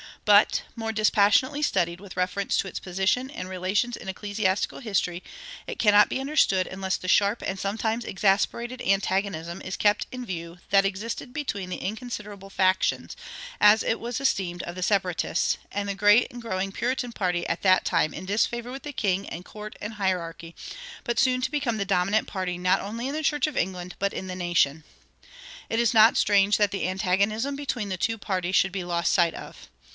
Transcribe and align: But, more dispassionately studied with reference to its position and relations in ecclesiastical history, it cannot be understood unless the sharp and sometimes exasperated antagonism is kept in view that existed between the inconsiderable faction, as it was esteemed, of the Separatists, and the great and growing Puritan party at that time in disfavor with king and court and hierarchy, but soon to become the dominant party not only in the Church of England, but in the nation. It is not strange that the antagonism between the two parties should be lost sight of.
But, 0.25 0.63
more 0.75 0.91
dispassionately 0.91 1.61
studied 1.61 1.99
with 1.99 2.17
reference 2.17 2.55
to 2.57 2.67
its 2.67 2.79
position 2.79 3.29
and 3.29 3.49
relations 3.49 3.95
in 3.95 4.07
ecclesiastical 4.07 4.79
history, 4.79 5.23
it 5.67 5.77
cannot 5.77 6.09
be 6.09 6.19
understood 6.19 6.67
unless 6.67 6.97
the 6.97 7.07
sharp 7.07 7.43
and 7.43 7.59
sometimes 7.59 8.05
exasperated 8.05 8.81
antagonism 8.81 9.61
is 9.61 9.77
kept 9.77 10.07
in 10.11 10.25
view 10.25 10.57
that 10.69 10.85
existed 10.85 11.33
between 11.33 11.69
the 11.69 11.77
inconsiderable 11.77 12.49
faction, 12.49 13.09
as 13.59 13.83
it 13.83 13.99
was 13.99 14.19
esteemed, 14.19 14.63
of 14.63 14.73
the 14.73 14.83
Separatists, 14.83 15.57
and 15.71 15.89
the 15.89 15.95
great 15.95 16.31
and 16.31 16.41
growing 16.41 16.71
Puritan 16.71 17.11
party 17.11 17.45
at 17.47 17.61
that 17.63 17.85
time 17.85 18.13
in 18.13 18.25
disfavor 18.25 18.71
with 18.71 18.87
king 18.95 19.27
and 19.29 19.45
court 19.45 19.75
and 19.81 19.93
hierarchy, 19.95 20.55
but 21.03 21.19
soon 21.19 21.41
to 21.41 21.51
become 21.51 21.77
the 21.77 21.85
dominant 21.85 22.27
party 22.27 22.57
not 22.57 22.79
only 22.81 23.07
in 23.07 23.13
the 23.13 23.23
Church 23.23 23.45
of 23.47 23.57
England, 23.57 23.95
but 23.99 24.13
in 24.13 24.27
the 24.27 24.35
nation. 24.35 24.83
It 25.69 25.79
is 25.79 25.93
not 25.93 26.17
strange 26.17 26.57
that 26.57 26.71
the 26.71 26.87
antagonism 26.87 27.55
between 27.55 27.89
the 27.89 27.97
two 27.97 28.17
parties 28.17 28.55
should 28.55 28.71
be 28.71 28.83
lost 28.83 29.11
sight 29.11 29.33
of. 29.35 29.69